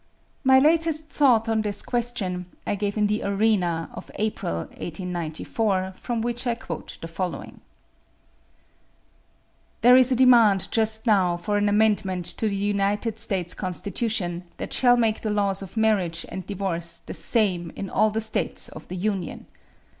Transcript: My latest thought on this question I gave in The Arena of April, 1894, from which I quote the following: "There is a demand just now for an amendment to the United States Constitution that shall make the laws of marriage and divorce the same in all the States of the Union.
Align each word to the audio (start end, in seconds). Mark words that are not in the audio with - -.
My 0.43 0.57
latest 0.57 1.09
thought 1.09 1.47
on 1.47 1.61
this 1.61 1.83
question 1.83 2.47
I 2.65 2.73
gave 2.73 2.97
in 2.97 3.05
The 3.05 3.21
Arena 3.21 3.91
of 3.93 4.09
April, 4.15 4.61
1894, 4.61 5.93
from 5.95 6.21
which 6.21 6.47
I 6.47 6.55
quote 6.55 6.97
the 7.01 7.07
following: 7.07 7.61
"There 9.81 9.95
is 9.95 10.11
a 10.11 10.15
demand 10.15 10.69
just 10.71 11.05
now 11.05 11.37
for 11.37 11.55
an 11.57 11.69
amendment 11.69 12.25
to 12.37 12.47
the 12.49 12.55
United 12.55 13.19
States 13.19 13.53
Constitution 13.53 14.45
that 14.57 14.73
shall 14.73 14.97
make 14.97 15.21
the 15.21 15.29
laws 15.29 15.61
of 15.61 15.77
marriage 15.77 16.25
and 16.29 16.47
divorce 16.47 16.97
the 16.97 17.13
same 17.13 17.71
in 17.75 17.87
all 17.87 18.09
the 18.09 18.21
States 18.21 18.69
of 18.69 18.87
the 18.87 18.95
Union. 18.97 19.45